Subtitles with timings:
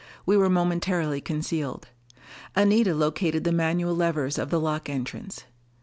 [0.25, 1.89] We were momentarily concealed.
[2.55, 5.43] Anita located the manual levers of the lock entrance.